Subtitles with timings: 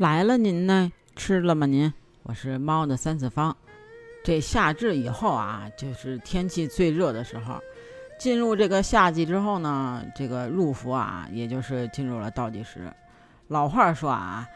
[0.00, 0.90] 来了，您呢？
[1.14, 1.66] 吃了吗？
[1.66, 1.92] 您？
[2.22, 3.54] 我是猫的三次方。
[4.24, 7.60] 这夏至以后啊，就是天气最热的时候。
[8.18, 12.90] 进入这个夏季之后呢，这个入伏啊，也就是进入了倒计时。
[13.48, 14.48] 老话说啊，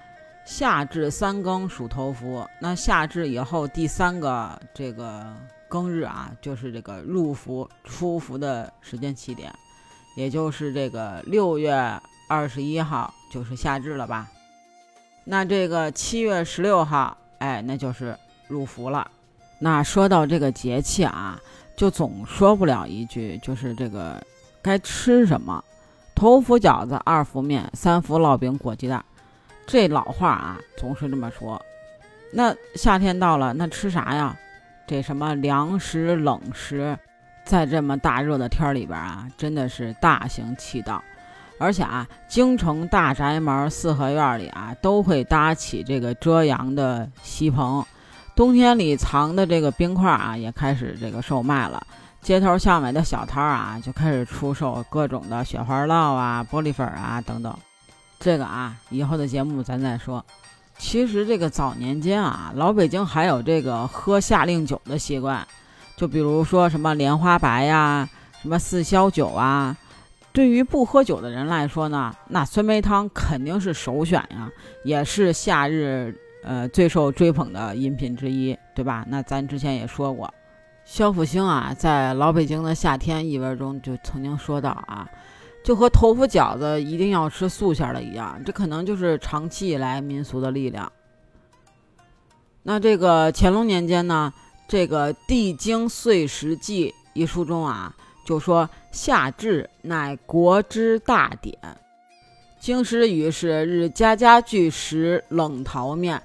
[0.46, 2.48] 夏至三更属头伏。
[2.58, 5.30] 那夏至以后第三个这个
[5.68, 9.54] 更日啊，就是这个入伏出伏的时间起点，
[10.16, 11.74] 也就是这个六月
[12.30, 14.26] 二十一号，就是夏至了吧？
[15.24, 19.10] 那这个七月十六号，哎，那就是入伏了。
[19.58, 21.40] 那说到这个节气啊，
[21.74, 24.22] 就总说不了一句，就是这个
[24.60, 25.64] 该吃什么。
[26.14, 29.04] 头伏饺子，二伏面，三伏烙饼裹鸡蛋，
[29.66, 31.60] 这老话啊，总是这么说。
[32.32, 34.36] 那夏天到了，那吃啥呀？
[34.86, 36.96] 这什么凉食、冷食，
[37.44, 41.02] 在这么大热的天里边啊，真的是大行其道。
[41.58, 47.84] 而且啊，京城大宅门、四合院里啊，都会搭起这个遮阳的西棚。
[48.34, 51.80] 冬天里藏的这个冰块啊，也开始这个售卖了。
[52.20, 57.56] 街头巷尾的小摊啊，就开始出售各种的雪花酪啊、玻璃粉啊等等。
[58.18, 60.24] 这个啊，以后的节目咱再说。
[60.76, 65.46] 其实这个早年间啊，老北京还有这个喝夏令酒的习惯，
[65.96, 68.08] 就比如说什么莲花白呀、
[68.42, 69.76] 什么四消酒啊。
[70.34, 74.50] 对于不喝酒的人来说呢，那酸梅汤肯定是首选呀，
[74.82, 79.06] 也是夏日呃最受追捧的饮品之一，对吧？
[79.08, 80.28] 那咱之前也说过，
[80.84, 85.08] 肖复兴啊在《老北京的夏天》一文中就曾经说到啊，
[85.62, 90.90] 就和头伏饺子一定要吃素馅的一样，这可能就是长期以来民俗的力量。
[92.64, 94.32] 那这个乾隆年间呢，
[94.66, 97.94] 这个《地经岁时记》一书中啊。
[98.24, 101.56] 就说夏至乃国之大典，
[102.58, 106.22] 京师语是日家家俱食冷淘面，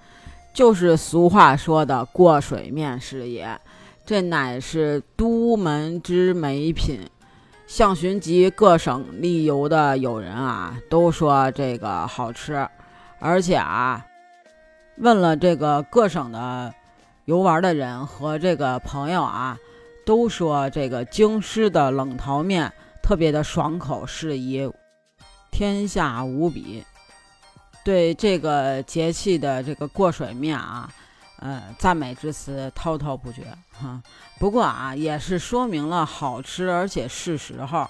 [0.54, 3.60] 就是俗话说的过水面是也。
[4.06, 7.02] 这乃是都门之美品。
[7.68, 12.68] 向巡及各省历游的友人啊，都说这个好吃，
[13.20, 14.04] 而且啊，
[14.98, 16.74] 问了这个各省的
[17.26, 19.56] 游玩的人和这个朋友啊。
[20.10, 24.68] 都说这个京师的冷淘面特别的爽口，适宜
[25.52, 26.84] 天下无比。
[27.86, 30.92] 对这个节气的这个过水面啊，
[31.38, 34.02] 呃，赞美之词滔滔不绝哈。
[34.40, 37.88] 不过啊，也是说明了好吃而且是时候，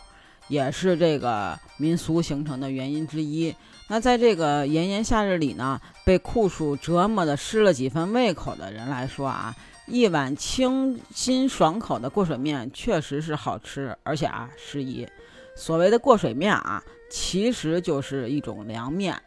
[0.49, 3.55] 也是这个民俗形成的原因之一。
[3.87, 9.55] 那在这个炎炎夏日里呢，被酷暑折磨的失了几分胃口的人来说啊。
[9.89, 15.07] 一碗清新爽口的过水面确实是好吃，而且啊适宜。
[15.55, 19.19] 所谓的过水面啊，其实就是一种凉面，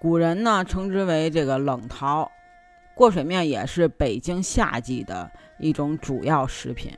[0.00, 2.30] 古人呢称之为这个冷淘。
[2.94, 6.92] 过水面也是北京夏季的一种主要食品。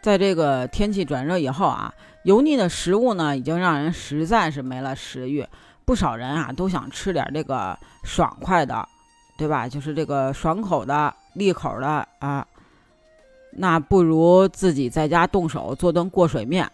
[0.00, 1.94] 在这个天气转热以后啊，
[2.24, 5.46] 油腻的食物呢已经让人实在是没了食欲，
[5.84, 8.88] 不少人啊都想吃点这个爽快的，
[9.36, 9.68] 对吧？
[9.68, 11.14] 就是这个爽口的。
[11.34, 12.46] 利口的啊，
[13.50, 16.70] 那不如自己在家动手做顿过水面，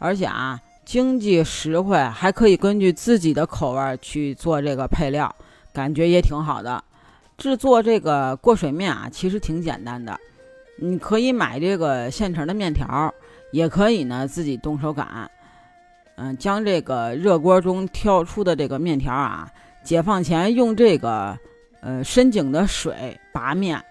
[0.00, 5.32] 而且啊，经济实惠，还可以根据自己的口味去做这个配料，
[5.72, 6.82] 感觉也挺好的。
[7.38, 10.18] 制作这个过水面啊，其实挺简单的，
[10.80, 13.14] 你可以买这个现成的面条，
[13.52, 15.30] 也可以呢自己动手擀。
[16.16, 19.48] 嗯，将这个热锅中挑出的这个面条啊，
[19.84, 21.38] 解放前用这个
[21.82, 23.84] 呃深井的水拔面。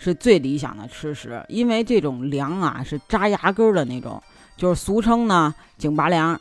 [0.00, 4.22] 是最理想的吃食，因为这种凉啊是扎牙根的那种，
[4.56, 6.40] 就是俗称呢井拔凉。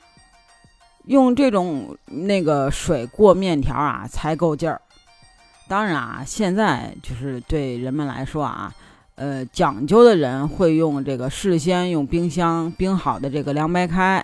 [1.06, 4.80] 用这种那个水过面条啊才够劲儿。
[5.68, 8.72] 当然啊，现在就是对人们来说啊，
[9.16, 14.24] 呃，讲究的人会用这个事先用冰箱冰好的这个凉白开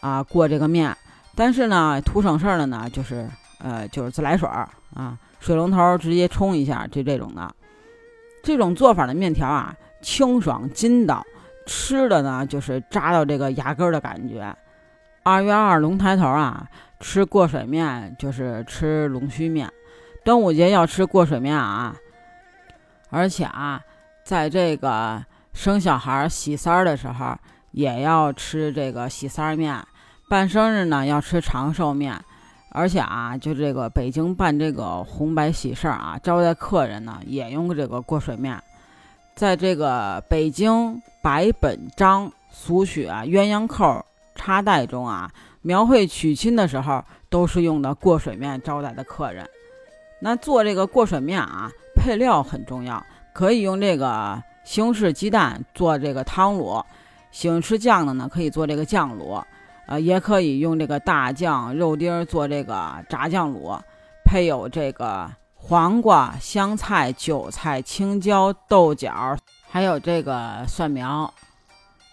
[0.00, 0.94] 啊过这个面。
[1.34, 3.26] 但是呢，图省事儿的呢，就是
[3.60, 7.54] 呃就是自来水儿啊，水龙头直接冲一下，就这种的。
[8.42, 11.22] 这种做法的面条啊，清爽筋道，
[11.66, 14.56] 吃的呢就是扎到这个牙根的感觉。
[15.22, 16.66] 二月二龙抬头啊，
[16.98, 19.70] 吃过水面就是吃龙须面。
[20.24, 21.94] 端午节要吃过水面啊，
[23.10, 23.78] 而且啊，
[24.24, 27.36] 在这个生小孩喜三儿的时候
[27.72, 29.78] 也要吃这个喜三儿面。
[30.26, 32.18] 办生日呢要吃长寿面。
[32.76, 38.60] 而且啊，就这个北京办这个红白喜事儿啊，招待客人呢也用这个过水面。
[39.36, 44.04] 在这个北京百本章俗曲啊鸳鸯扣
[44.34, 45.30] 插袋中啊，
[45.62, 47.00] 描绘娶亲的时候
[47.30, 49.48] 都是用的过水面招待的客人。
[50.18, 53.00] 那做这个过水面啊，配料很重要，
[53.32, 56.82] 可以用这个西红柿鸡蛋做这个汤卤，
[57.30, 59.40] 喜欢吃酱的呢，可以做这个酱卤，
[59.86, 63.78] 呃，也可以用这个大酱肉丁做这个炸酱卤，
[64.24, 69.36] 配有这个黄瓜、香菜、韭菜、青椒、豆角，
[69.68, 71.32] 还有这个蒜苗。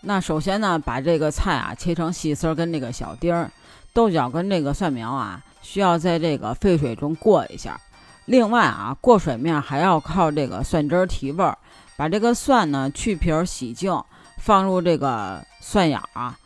[0.01, 3.51] 那首先呢，把这个菜啊切成细丝儿跟这个小丁儿，
[3.93, 7.79] 豆角跟这个蒜苗啊，需要在这个沸水中过一下。
[8.25, 11.57] 另外啊，过水面还要靠这个蒜汁儿提味儿，
[11.95, 14.03] 把这个蒜呢去皮儿洗净，
[14.37, 16.37] 放入这个蒜芽啊，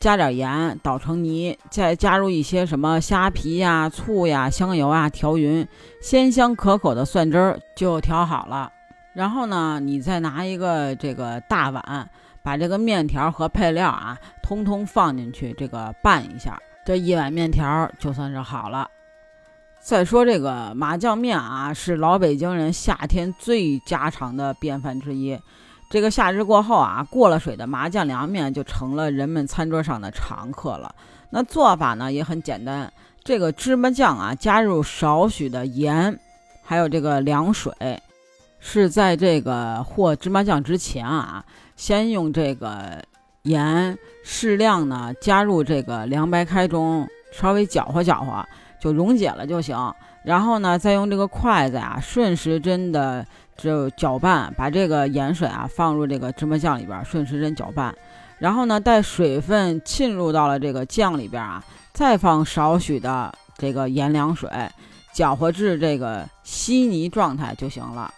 [0.00, 5.64] 加点盐捣成泥，再加入一些什么虾皮呀、醋呀、香油啊，调匀，
[6.02, 8.72] 鲜香可口的蒜汁儿就调好了。
[9.12, 12.10] 然后呢，你再拿一个这个大碗。
[12.42, 18.88] 把这个面条和配料啊，通通放进去，这个拌一下，这一碗面条就算是好了。
[19.78, 25.38] 再说这个麻酱面啊，是老北京人夏天最家常的便饭之一。
[25.90, 30.94] 这个夏日过后啊，过了水的麻酱凉面就成了人们餐桌上的常客了。
[31.30, 32.90] 那做法呢也很简单，
[33.24, 36.16] 这个芝麻酱啊，加入少许的盐，
[36.62, 37.72] 还有这个凉水，
[38.60, 41.44] 是在这个和芝麻酱之前啊。
[41.74, 43.02] 先用这个
[43.42, 48.46] 盐适量呢，加入这个凉白开中，稍微搅和搅和，
[48.80, 49.76] 就溶解了就行。
[50.22, 53.26] 然后呢，再用这个筷子啊，顺时针的
[53.62, 57.94] 就搅拌，把这个盐水啊放入这个芝麻酱里边，顺时针搅拌。
[58.38, 61.62] 然后呢，待水分浸入到了这个酱里边啊，
[61.92, 64.48] 再放少许的这个盐凉水，
[65.12, 68.12] 搅和至这个稀泥状态就行了。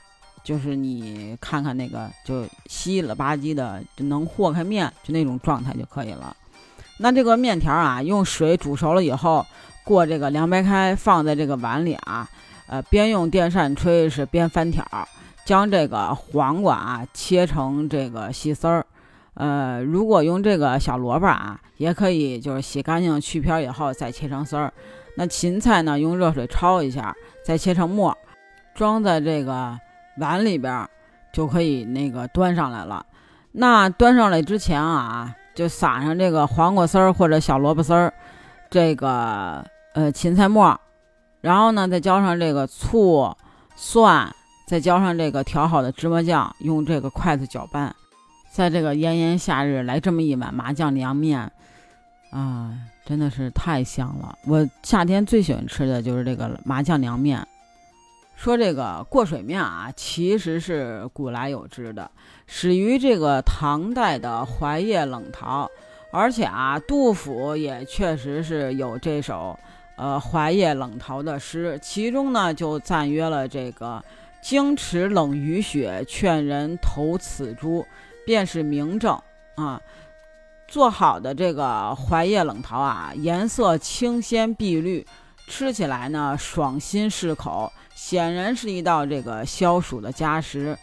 [0.44, 6.36] 就是你看看那个，就稀了吧唧的，就能和开面，就那种状态就可以了。
[6.98, 9.44] 那这个面条啊，用水煮熟了以后，
[9.82, 12.28] 过这个凉白开，放在这个碗里啊，
[12.66, 14.84] 呃，边用电扇吹是边翻挑，
[15.44, 18.84] 将这个黄瓜啊切成这个细丝儿。
[19.34, 24.72] 呃，如果用这个小萝卜啊，也可以，就是洗干净去皮以后再切成丝儿。
[25.16, 28.16] 那芹菜呢，用热水焯一下，再切成末，
[28.74, 29.78] 装在这个。
[30.18, 30.86] 碗里边
[31.32, 33.06] 就可以那个端上来了。
[33.52, 38.12] 那端上来之前啊，就撒上这个黄瓜丝儿或者小萝卜丝儿，
[38.68, 39.64] 这个
[39.94, 40.78] 呃芹菜末，
[41.40, 43.34] 然后呢再浇上这个醋、
[43.74, 44.30] 蒜，
[44.72, 47.94] 再浇上这个调好的芝麻酱，用这个筷子搅拌。
[48.50, 51.40] 在这个炎炎夏日来这么一碗麻酱凉面
[52.30, 52.74] 啊，
[53.04, 54.34] 真的是太香了。
[54.46, 57.46] 我夏天最喜欢吃的就是这个麻酱凉面。
[58.34, 62.10] 说这个过水面啊，其实是古来有之的，
[62.46, 65.69] 始于这个唐代的怀叶冷淘，
[66.10, 69.54] 而且啊，杜甫也确实是有这首
[69.96, 74.02] 呃怀叶冷淘的诗，其中呢就赞约了这个
[74.42, 77.86] “经池冷雨雪，劝人投此株”，
[78.26, 79.18] 便是明证
[79.54, 79.80] 啊。
[80.68, 85.06] 做好的这个槐叶冷桃啊，颜色清鲜碧绿，
[85.46, 87.72] 吃起来呢爽心适口。
[87.94, 90.76] 显然是一道这个消暑的佳食。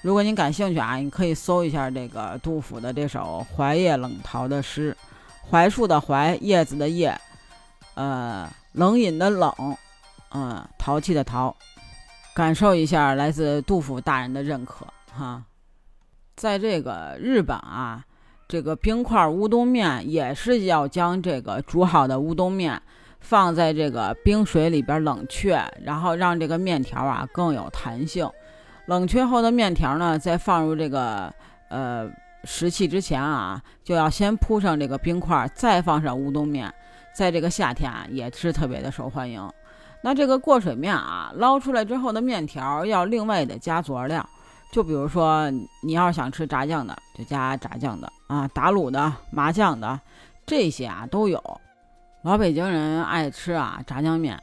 [0.00, 4.96] 如果您感兴趣啊，你可以搜一下这个杜甫的这首《槐叶冷桃》的诗。
[5.50, 7.16] 槐树的槐，叶子的叶，
[7.94, 9.52] 呃，冷饮的冷，
[10.32, 11.54] 嗯，淘气的淘，
[12.36, 15.42] 感受一下来自杜甫大人的认可哈。
[16.36, 18.04] 在这个日本啊，
[18.46, 22.80] 这个冰块乌冬面也是要将这个煮好的乌冬面。
[23.18, 28.30] 放在这个冰水里边冷却，然后让这个面条啊更有弹性。
[28.84, 31.32] 冷却后的面条呢，再放入这个
[31.68, 32.08] 呃
[32.44, 36.72] 食器之前啊，就要先铺上这个冰块，再放上乌冬面。
[37.12, 39.42] 在这个夏天啊，也是特别的受欢迎。
[40.02, 44.24] 那这个过水面啊，捞出来之后的面条要另外的加佐料，
[44.72, 45.50] 就比如说
[45.82, 49.98] 你要是想吃炸酱的，就加炸酱的啊，打卤的、麻酱的，
[50.46, 51.42] 这些啊都有。
[52.22, 54.40] 老北京人爱吃啊炸酱面，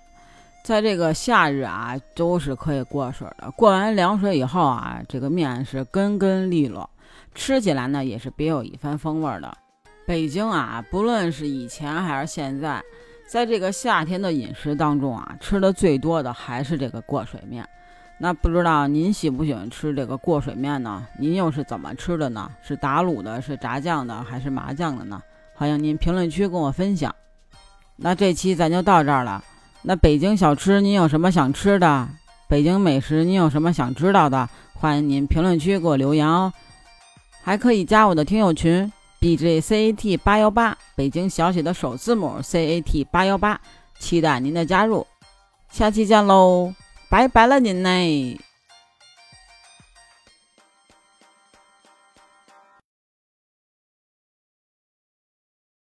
[0.64, 3.50] 在这个夏日啊都是可以过水的。
[3.52, 6.90] 过完凉水以后啊，这个面是根根利落，
[7.36, 9.58] 吃起来呢也是别有一番风味的。
[10.06, 12.84] 北京啊，不论是以前还是现在，
[13.34, 17.68] 在这个夏天的饮食当中啊，吃的最多的还是这个过水面。
[18.20, 21.04] 那不知道您喜不喜欢吃这个过水面呢？
[21.18, 22.48] 您又是怎么吃的呢？
[22.62, 25.20] 是打卤的，是炸酱的，还是麻酱的呢？
[25.56, 27.12] 欢迎您评论区跟我分享。
[27.96, 29.44] 那这期咱就到这儿了。
[29.82, 32.08] 那北京小吃您有什么想吃的？
[32.48, 34.48] 北京美食您有什么想知道的？
[34.76, 36.54] 欢迎您评论区给我留言哦。
[37.42, 43.58] 还可以加我的听友群 b j c a t 八幺八，北京小写的首字母 c a t 八幺八，
[43.98, 45.08] 期待您的加入。
[45.72, 46.74] 下期见喽。
[47.10, 48.38] 拜拜了您嘞。